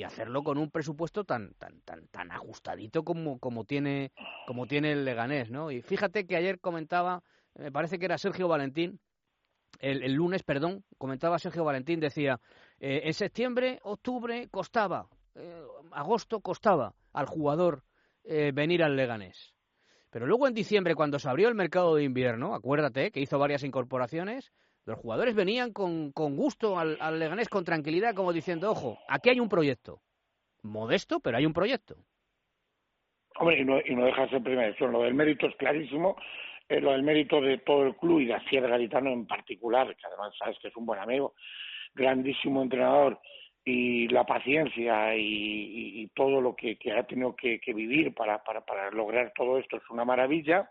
Y 0.00 0.04
hacerlo 0.04 0.42
con 0.42 0.56
un 0.56 0.70
presupuesto 0.70 1.24
tan 1.24 1.52
tan 1.58 1.82
tan 1.82 2.08
tan 2.08 2.32
ajustadito 2.32 3.04
como 3.04 3.38
como 3.38 3.64
tiene 3.64 4.12
como 4.46 4.66
tiene 4.66 4.92
el 4.92 5.04
Leganés, 5.04 5.50
¿no? 5.50 5.70
Y 5.70 5.82
fíjate 5.82 6.26
que 6.26 6.36
ayer 6.36 6.58
comentaba, 6.58 7.22
me 7.54 7.70
parece 7.70 7.98
que 7.98 8.06
era 8.06 8.16
Sergio 8.16 8.48
Valentín, 8.48 8.98
el, 9.78 10.12
lunes, 10.14 10.42
perdón, 10.42 10.84
comentaba 10.96 11.38
Sergio 11.38 11.64
Valentín, 11.64 12.00
decía, 12.00 12.40
eh, 12.80 13.02
en 13.04 13.14
septiembre, 13.14 13.78
octubre 13.82 14.48
costaba, 14.50 15.06
eh, 15.34 15.62
agosto 15.92 16.40
costaba 16.40 16.94
al 17.12 17.26
jugador 17.26 17.84
eh, 18.24 18.52
venir 18.54 18.82
al 18.82 18.96
Leganés. 18.96 19.54
Pero 20.10 20.26
luego 20.26 20.48
en 20.48 20.54
diciembre, 20.54 20.94
cuando 20.94 21.18
se 21.18 21.28
abrió 21.28 21.48
el 21.48 21.54
mercado 21.54 21.94
de 21.94 22.04
invierno, 22.04 22.54
acuérdate 22.54 23.10
que 23.10 23.20
hizo 23.20 23.38
varias 23.38 23.62
incorporaciones, 23.64 24.50
los 24.86 24.98
jugadores 24.98 25.34
venían 25.34 25.72
con, 25.72 26.12
con 26.12 26.36
gusto 26.36 26.78
al, 26.78 27.18
Leganés, 27.18 27.48
con 27.48 27.64
tranquilidad, 27.64 28.14
como 28.14 28.32
diciendo, 28.32 28.70
ojo, 28.70 28.98
aquí 29.08 29.30
hay 29.30 29.40
un 29.40 29.48
proyecto. 29.48 30.00
Modesto, 30.62 31.20
pero 31.20 31.38
hay 31.38 31.46
un 31.46 31.52
proyecto. 31.52 31.96
Hombre, 33.38 33.60
y 33.60 33.64
no, 33.64 33.78
y 33.84 33.94
no 33.94 34.04
deja 34.04 34.22
de 34.22 34.30
ser 34.30 34.42
primera. 34.42 34.74
Lo 34.80 35.02
del 35.02 35.14
mérito 35.14 35.46
es 35.46 35.56
clarísimo. 35.56 36.16
Eh, 36.68 36.80
lo 36.80 36.92
del 36.92 37.02
mérito 37.02 37.40
de 37.40 37.58
todo 37.58 37.84
el 37.84 37.96
club 37.96 38.20
y 38.20 38.26
de 38.26 38.34
Asier 38.34 38.68
Garitano 38.68 39.10
en 39.10 39.26
particular, 39.26 39.88
que 39.96 40.06
además 40.06 40.34
sabes 40.38 40.58
que 40.60 40.68
es 40.68 40.76
un 40.76 40.86
buen 40.86 41.00
amigo, 41.00 41.34
grandísimo 41.94 42.62
entrenador, 42.62 43.20
y 43.64 44.08
la 44.08 44.24
paciencia 44.24 45.14
y, 45.16 46.08
todo 46.14 46.40
lo 46.40 46.56
que, 46.56 46.76
que 46.76 46.92
ha 46.92 47.02
tenido 47.04 47.36
que, 47.36 47.60
que 47.60 47.72
vivir 47.72 48.14
para, 48.14 48.42
para, 48.42 48.64
para 48.64 48.90
lograr 48.90 49.32
todo 49.34 49.58
esto 49.58 49.76
es 49.76 49.82
una 49.90 50.04
maravilla. 50.04 50.70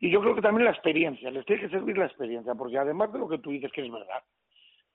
Y 0.00 0.10
yo 0.10 0.20
creo 0.20 0.34
que 0.34 0.42
también 0.42 0.64
la 0.64 0.72
experiencia, 0.72 1.30
les 1.30 1.44
tiene 1.46 1.62
que 1.62 1.68
servir 1.70 1.96
la 1.96 2.06
experiencia, 2.06 2.54
porque 2.54 2.78
además 2.78 3.12
de 3.12 3.18
lo 3.18 3.28
que 3.28 3.38
tú 3.38 3.50
dices 3.50 3.72
que 3.72 3.84
es 3.84 3.90
verdad, 3.90 4.22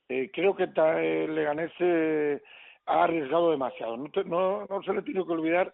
eh, 0.09 0.29
creo 0.33 0.55
que 0.55 0.67
ta, 0.67 1.01
eh, 1.01 1.27
Leganés 1.27 1.71
eh, 1.79 2.41
ha 2.85 3.03
arriesgado 3.03 3.51
demasiado. 3.51 3.97
No, 3.97 4.09
te, 4.09 4.23
no, 4.23 4.65
no 4.65 4.83
se 4.83 4.93
le 4.93 5.01
tiene 5.01 5.25
que 5.25 5.31
olvidar 5.31 5.73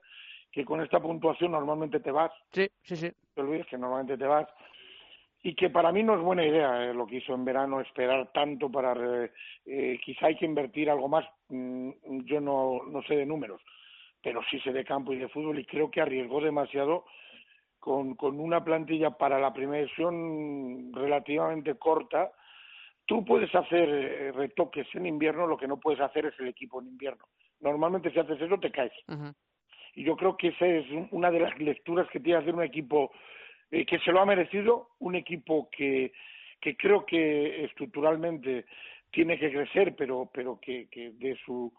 que 0.51 0.65
con 0.65 0.81
esta 0.81 0.99
puntuación 0.99 1.51
normalmente 1.51 1.99
te 1.99 2.11
vas. 2.11 2.31
Sí, 2.51 2.67
sí, 2.81 2.95
sí. 2.95 3.11
Te 3.33 3.41
olvides 3.41 3.67
que 3.67 3.77
normalmente 3.77 4.17
te 4.17 4.25
vas. 4.25 4.47
Y 5.43 5.53
que 5.55 5.69
para 5.69 5.91
mí 5.91 6.03
no 6.03 6.15
es 6.15 6.21
buena 6.21 6.45
idea 6.45 6.83
eh, 6.85 6.93
lo 6.93 7.05
que 7.05 7.17
hizo 7.17 7.33
en 7.33 7.45
verano, 7.45 7.79
esperar 7.79 8.31
tanto 8.33 8.69
para. 8.71 9.29
Eh, 9.65 9.99
quizá 10.03 10.27
hay 10.27 10.35
que 10.35 10.45
invertir 10.45 10.89
algo 10.89 11.07
más. 11.07 11.25
Mm, 11.49 11.91
yo 12.25 12.41
no, 12.41 12.81
no 12.87 13.01
sé 13.03 13.15
de 13.15 13.25
números, 13.25 13.61
pero 14.21 14.41
sí 14.49 14.59
sé 14.61 14.73
de 14.73 14.83
campo 14.83 15.13
y 15.13 15.17
de 15.17 15.29
fútbol 15.29 15.59
y 15.59 15.65
creo 15.65 15.91
que 15.91 16.01
arriesgó 16.01 16.41
demasiado 16.41 17.05
con, 17.87 18.15
con 18.15 18.37
una 18.41 18.61
plantilla 18.65 19.11
para 19.11 19.39
la 19.39 19.53
primera 19.53 19.81
edición 19.81 20.91
relativamente 20.91 21.75
corta. 21.75 22.33
Tú 23.05 23.23
puedes 23.23 23.55
hacer 23.55 23.87
eh, 23.87 24.31
retoques 24.33 24.85
en 24.93 25.05
invierno, 25.05 25.47
lo 25.47 25.55
que 25.55 25.69
no 25.69 25.79
puedes 25.79 26.01
hacer 26.01 26.25
es 26.25 26.37
el 26.37 26.49
equipo 26.49 26.81
en 26.81 26.87
invierno. 26.87 27.23
Normalmente 27.61 28.11
si 28.11 28.19
haces 28.19 28.41
eso 28.41 28.59
te 28.59 28.71
caes. 28.71 28.91
Uh 29.07 29.13
-huh. 29.13 29.33
Y 29.93 30.03
yo 30.03 30.17
creo 30.17 30.35
que 30.35 30.49
esa 30.49 30.67
es 30.67 30.85
una 31.11 31.31
de 31.31 31.39
las 31.39 31.57
lecturas 31.59 32.09
que 32.09 32.19
tiene 32.19 32.39
que 32.39 32.43
hacer 32.43 32.55
un 32.55 32.63
equipo 32.63 33.09
eh, 33.71 33.85
que 33.85 33.99
se 33.99 34.11
lo 34.11 34.19
ha 34.19 34.25
merecido, 34.25 34.89
un 34.99 35.15
equipo 35.15 35.69
que, 35.71 36.11
que 36.59 36.75
creo 36.75 37.05
que 37.05 37.63
estructuralmente 37.63 38.65
tiene 39.11 39.39
que 39.39 39.49
crecer, 39.49 39.95
pero, 39.95 40.29
pero 40.33 40.59
que, 40.59 40.89
que 40.89 41.11
de 41.11 41.37
su, 41.45 41.71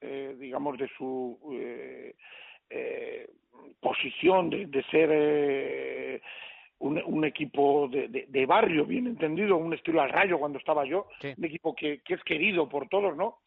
eh, 0.00 0.36
digamos, 0.38 0.78
de 0.78 0.88
su 0.96 1.40
eh, 1.54 2.14
eh, 2.70 3.28
posición 3.80 4.50
de, 4.50 4.66
de 4.66 4.82
ser 4.84 5.10
eh, 5.12 6.22
un, 6.78 7.02
un, 7.04 7.24
equipo 7.24 7.88
de, 7.88 8.08
de, 8.08 8.26
de, 8.28 8.46
barrio, 8.46 8.84
bien 8.86 9.06
entendido, 9.06 9.56
un 9.56 9.74
estilo 9.74 10.00
al 10.00 10.10
rayo 10.10 10.38
cuando 10.38 10.58
estaba 10.58 10.84
yo, 10.84 11.08
sí. 11.20 11.34
un 11.36 11.44
equipo 11.44 11.74
que, 11.74 12.00
que, 12.00 12.14
es 12.14 12.24
querido 12.24 12.68
por 12.68 12.88
todos, 12.88 13.16
¿no? 13.16 13.38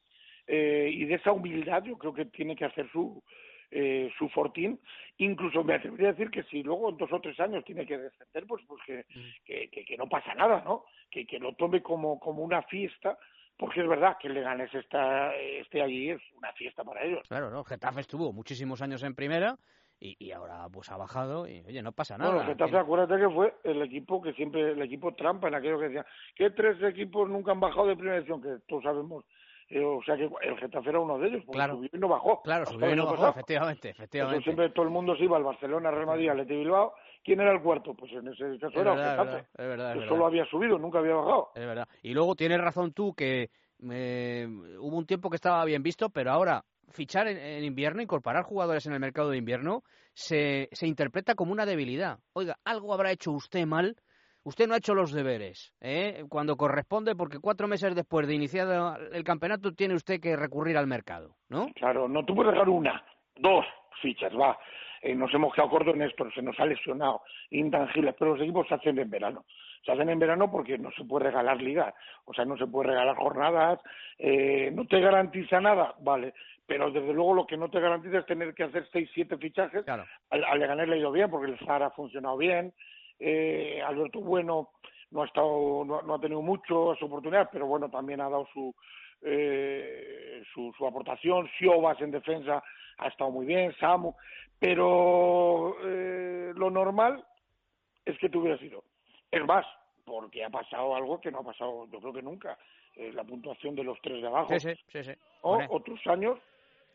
Eh, 0.46 0.90
y 0.92 1.06
de 1.06 1.16
esa 1.16 1.32
humildad 1.32 1.84
yo 1.84 1.98
creo 1.98 2.14
que 2.14 2.26
tiene 2.26 2.56
que 2.56 2.66
hacer 2.66 2.90
su, 2.92 3.24
eh, 3.72 4.12
su 4.18 4.30
fortín, 4.30 4.80
incluso 5.18 5.64
me 5.64 5.76
atrevería 5.76 6.10
a 6.10 6.12
decir 6.12 6.30
que 6.30 6.44
si 6.44 6.62
luego 6.62 6.90
en 6.90 6.98
dos 6.98 7.12
o 7.12 7.22
tres 7.22 7.40
años 7.40 7.64
tiene 7.64 7.86
que 7.86 7.98
descender, 7.98 8.46
pues, 8.46 8.64
pues 8.68 8.82
que, 8.86 9.06
mm. 9.18 9.46
que, 9.46 9.70
que, 9.70 9.86
que, 9.86 9.98
no 9.98 10.08
pasa 10.08 10.36
nada, 10.36 10.62
¿no? 10.66 10.86
Que, 11.10 11.26
que 11.26 11.40
lo 11.40 11.54
tome 11.54 11.82
como, 11.82 12.20
como 12.20 12.44
una 12.44 12.62
fiesta, 12.64 13.18
porque 13.58 13.82
es 13.82 13.88
verdad 13.88 14.18
que 14.20 14.28
el 14.28 14.34
Leganés 14.34 14.74
está, 14.74 15.34
esté 15.36 15.82
allí, 15.82 16.10
es 16.10 16.22
una 16.38 16.52
fiesta 16.54 16.84
para 16.84 17.04
ellos. 17.04 17.22
Claro, 17.28 17.50
¿no? 17.50 17.64
Getafe 17.64 18.02
estuvo 18.02 18.34
muchísimos 18.34 18.82
años 18.82 19.04
en 19.04 19.16
primera 19.16 19.58
y, 20.00 20.16
y 20.20 20.32
ahora 20.32 20.68
pues 20.72 20.90
ha 20.92 20.98
bajado 20.98 21.48
y, 21.48 21.62
oye, 21.62 21.82
no 21.82 21.92
pasa 21.92 22.18
nada. 22.18 22.34
Bueno, 22.34 22.50
Getafe, 22.50 22.78
acuérdate 22.78 23.22
que 23.22 23.30
fue 23.30 23.54
el 23.64 23.82
equipo 23.82 24.22
que 24.22 24.34
siempre, 24.34 24.72
el 24.72 24.82
equipo 24.82 25.14
trampa 25.14 25.48
en 25.48 25.56
aquello 25.56 25.80
que 25.80 25.86
decían, 25.86 26.06
que 26.36 26.50
tres 26.50 26.82
equipos 26.84 27.30
nunca 27.30 27.52
han 27.52 27.60
bajado 27.60 27.88
de 27.88 27.96
primera 27.96 28.18
edición, 28.18 28.42
que 28.42 28.58
todos 28.68 28.84
sabemos 28.84 29.24
o 29.72 30.04
sea 30.04 30.16
que 30.16 30.30
el 30.42 30.58
Getafe 30.58 30.90
era 30.90 31.00
uno 31.00 31.18
de 31.18 31.28
ellos, 31.28 31.44
porque 31.46 31.58
claro. 31.58 31.76
subió 31.76 31.90
y 31.92 31.98
no 31.98 32.08
bajó. 32.08 32.42
Claro, 32.42 32.66
subió 32.66 32.92
y 32.92 32.96
no 32.96 33.06
bajó, 33.06 33.30
efectivamente, 33.30 33.90
efectivamente. 33.90 34.38
Entonces, 34.38 34.44
siempre 34.44 34.70
todo 34.70 34.86
el 34.86 34.92
mundo 34.92 35.16
se 35.16 35.24
iba 35.24 35.38
al 35.38 35.44
Barcelona, 35.44 35.92
Real 35.92 36.06
Madrid, 36.06 36.30
Atleti 36.30 36.56
Bilbao. 36.56 36.94
¿Quién 37.24 37.40
era 37.40 37.54
el 37.54 37.62
cuarto? 37.62 37.94
Pues 37.94 38.12
en 38.12 38.28
ese 38.28 38.60
caso 38.60 38.68
es 38.68 38.76
era 38.76 38.94
verdad, 38.94 39.14
el 39.14 39.20
Getafe. 39.20 39.38
Es 39.38 39.58
verdad, 39.58 39.64
es 39.64 39.68
verdad, 39.68 39.94
que 39.94 40.08
solo 40.08 40.26
había 40.26 40.46
subido, 40.46 40.78
nunca 40.78 41.00
había 41.00 41.16
bajado. 41.16 41.52
Es 41.56 41.66
verdad. 41.66 41.88
Y 42.02 42.14
luego 42.14 42.36
tienes 42.36 42.60
razón 42.60 42.92
tú 42.92 43.14
que 43.14 43.50
eh, 43.92 44.48
hubo 44.80 44.98
un 44.98 45.06
tiempo 45.06 45.30
que 45.30 45.38
estaba 45.38 45.64
bien 45.66 45.84
visto, 45.84 46.10
pero 46.10 46.32
ahora 46.32 46.66
fichar 46.90 47.28
en, 47.28 47.38
en, 47.38 47.64
invierno, 47.64 48.02
incorporar 48.02 48.44
jugadores 48.44 48.86
en 48.86 48.94
el 48.94 49.00
mercado 49.00 49.30
de 49.30 49.38
invierno, 49.38 49.84
se, 50.14 50.70
se 50.74 50.88
interpreta 50.88 51.36
como 51.36 51.52
una 51.52 51.66
debilidad. 51.66 52.20
Oiga, 52.34 52.58
algo 52.66 52.94
habrá 52.94 53.12
hecho 53.12 53.32
usted 53.32 53.66
mal 53.66 53.96
usted 54.44 54.68
no 54.68 54.74
ha 54.74 54.78
hecho 54.78 54.94
los 54.94 55.12
deberes 55.12 55.74
¿eh? 55.82 56.24
cuando 56.30 56.56
corresponde 56.58 57.16
porque 57.16 57.40
cuatro 57.40 57.68
meses 57.68 57.96
después 57.96 58.28
de 58.28 58.36
iniciar 58.36 59.00
el 59.12 59.24
campeonato 59.24 59.74
tiene 59.74 59.96
usted 59.96 60.20
que 60.20 60.36
recurrir 60.36 60.78
al 60.78 60.88
mercado, 60.88 61.36
¿no? 61.50 61.68
Claro, 61.76 62.08
no 62.08 62.26
tú 62.26 62.36
puedes 62.36 62.54
dejar 62.54 62.70
una, 62.70 63.04
dos 63.36 63.66
fichas, 64.02 64.34
va. 64.34 64.58
Eh, 65.02 65.16
nos 65.16 65.34
hemos 65.34 65.54
quedado 65.54 65.70
cortos 65.70 65.96
en 65.96 66.04
esto, 66.04 66.30
se 66.32 66.42
nos 66.42 66.58
ha 66.60 66.66
lesionado, 66.66 67.24
intangibles, 67.50 68.16
pero 68.18 68.36
los 68.36 68.42
equipos 68.42 68.68
se 68.68 68.76
hacen 68.76 68.98
en 69.00 69.10
verano. 69.10 69.46
Se 69.86 69.92
hacen 69.92 70.10
en 70.10 70.18
verano 70.18 70.50
porque 70.50 70.78
no 70.78 70.92
se 70.92 71.04
puede 71.04 71.26
regalar 71.26 71.62
liga, 71.62 71.94
o 72.24 72.34
sea, 72.34 72.46
no 72.46 72.56
se 72.56 72.68
puede 72.68 72.92
regalar 72.92 73.18
jornadas, 73.18 73.82
eh, 74.18 74.72
no 74.74 74.86
te 74.86 75.02
garantiza 75.02 75.60
nada, 75.60 75.94
vale, 76.00 76.34
pero 76.66 76.90
desde 76.90 77.12
luego 77.12 77.34
lo 77.34 77.46
que 77.46 77.58
no 77.58 77.70
te 77.70 77.82
garantiza 77.82 78.20
es 78.20 78.26
tener 78.26 78.54
que 78.54 78.64
hacer 78.64 78.88
seis, 78.94 79.10
siete 79.14 79.38
fichajes. 79.38 79.84
Claro. 79.84 80.06
Al, 80.30 80.46
al 80.46 80.60
Leganés 80.60 80.88
le 80.88 80.96
ha 80.96 81.00
ido 81.00 81.12
bien 81.12 81.30
porque 81.30 81.52
el 81.52 81.60
Zara 81.60 81.88
ha 81.88 81.92
funcionado 81.92 82.38
bien, 82.38 82.74
eh, 83.20 83.82
Alberto 83.86 84.20
Bueno 84.20 84.70
no 85.12 85.22
ha 85.22 85.26
estado 85.26 85.84
no, 85.86 86.02
no, 86.02 86.16
ha 86.16 86.20
tenido 86.20 86.42
muchas 86.42 87.02
oportunidades 87.02 87.50
pero 87.52 87.68
bueno 87.68 87.90
también 87.90 88.22
ha 88.22 88.30
dado 88.30 88.48
su 88.54 88.74
eh, 89.22 90.44
su, 90.54 90.74
su, 90.78 90.86
aportación. 90.86 91.50
Siobas 91.58 92.00
en 92.02 92.12
defensa 92.12 92.62
ha 92.98 93.08
estado 93.08 93.32
muy 93.32 93.46
bien 93.46 93.74
Samu 93.80 94.14
pero 94.60 95.76
eh, 95.84 96.54
lo 96.56 96.70
normal 96.70 97.26
es 98.06 98.18
que 98.18 98.30
tuviera 98.30 98.58
sido. 98.58 98.84
Es 99.32 99.44
más 99.46 99.66
porque 100.06 100.44
ha 100.44 100.50
pasado 100.50 100.96
algo 100.96 101.20
que 101.20 101.32
no 101.32 101.40
ha 101.40 101.44
pasado 101.44 101.88
yo 101.92 102.00
creo 102.00 102.14
que 102.14 102.22
nunca 102.22 102.58
eh, 102.96 103.12
la 103.14 103.24
puntuación 103.24 103.76
de 103.76 103.84
los 103.84 103.98
tres 104.02 104.22
de 104.22 104.28
abajo. 104.28 104.58
Sí, 104.60 104.60
sí, 104.60 104.76
sí, 104.88 105.04
sí. 105.04 105.12
o 105.42 105.60
otros 105.70 106.00
años 106.08 106.40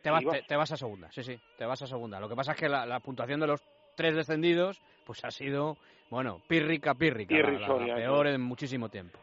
te 0.03 0.11
vas, 0.11 0.25
te, 0.25 0.43
te 0.43 0.57
vas 0.57 0.71
a 0.71 0.77
segunda 0.77 1.11
sí 1.11 1.23
sí 1.23 1.39
te 1.57 1.65
vas 1.65 1.83
a 1.83 1.87
segunda. 1.87 2.21
Lo 2.21 2.29
que 2.29 2.37
pasa 2.37 2.53
es 2.53 2.59
que 2.59 2.69
la, 2.69 2.85
la 2.87 3.01
puntuación 3.01 3.41
de 3.41 3.47
los 3.47 3.63
tres 3.99 4.15
descendidos, 4.15 4.81
pues 5.05 5.25
ha 5.25 5.31
sido, 5.33 5.77
bueno, 6.09 6.41
pírrica, 6.47 6.95
pírrica, 6.95 7.35
la, 7.37 7.59
la, 7.69 7.87
la 7.89 7.95
peor 7.97 8.29
en 8.29 8.41
muchísimo 8.41 8.89
tiempo. 8.89 9.19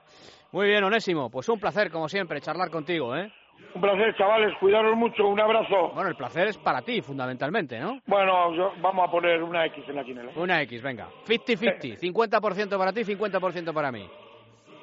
Muy 0.51 0.67
bien, 0.67 0.83
Onésimo, 0.83 1.29
pues 1.31 1.47
un 1.47 1.59
placer, 1.59 1.89
como 1.89 2.09
siempre, 2.09 2.41
charlar 2.41 2.69
contigo, 2.69 3.15
¿eh? 3.15 3.31
Un 3.73 3.81
placer, 3.81 4.13
chavales, 4.17 4.53
cuidaros 4.59 4.97
mucho, 4.97 5.27
un 5.27 5.39
abrazo. 5.39 5.91
Bueno, 5.93 6.09
el 6.09 6.15
placer 6.15 6.47
es 6.47 6.57
para 6.57 6.81
ti, 6.81 7.01
fundamentalmente, 7.01 7.79
¿no? 7.79 8.01
Bueno, 8.05 8.53
yo, 8.53 8.73
vamos 8.81 9.07
a 9.07 9.11
poner 9.11 9.41
una 9.41 9.65
X 9.67 9.85
en 9.87 9.95
la 9.95 10.03
quinela. 10.03 10.31
Una 10.35 10.61
X, 10.63 10.81
venga. 10.81 11.07
50-50, 11.25 11.97
50% 11.99 12.77
para 12.77 12.91
ti, 12.91 13.01
50% 13.03 13.73
para 13.73 13.91
mí. 13.93 14.09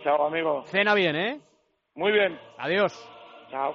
Chao, 0.02 0.26
amigo. 0.26 0.62
Cena 0.66 0.94
bien, 0.94 1.16
¿eh? 1.16 1.40
Muy 1.94 2.12
bien. 2.12 2.38
Adiós. 2.58 2.92
Chao. 3.50 3.74